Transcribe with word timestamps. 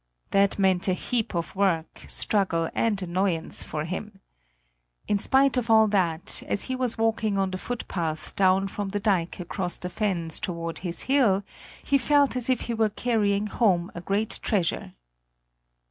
That 0.31 0.57
meant 0.57 0.87
a 0.87 0.93
heap 0.95 1.35
of 1.35 1.55
work, 1.55 2.05
struggle, 2.07 2.71
and 2.73 2.99
annoyance 3.03 3.61
for 3.61 3.85
him! 3.85 4.19
In 5.07 5.19
spite 5.19 5.57
of 5.57 5.69
all 5.69 5.85
that, 5.89 6.41
as 6.47 6.63
he 6.63 6.75
was 6.75 6.97
walking 6.97 7.37
on 7.37 7.51
the 7.51 7.59
footpath 7.59 8.35
down 8.35 8.67
from 8.67 8.89
the 8.89 8.99
dike 8.99 9.39
across 9.39 9.77
the 9.77 9.91
fens 9.91 10.39
toward 10.39 10.79
his 10.79 11.03
hill, 11.03 11.43
he 11.83 11.99
felt 11.99 12.35
as 12.35 12.49
if 12.49 12.61
he 12.61 12.73
were 12.73 12.89
carrying 12.89 13.45
home 13.45 13.91
a 13.93 14.01
great 14.01 14.39
treasure. 14.41 14.93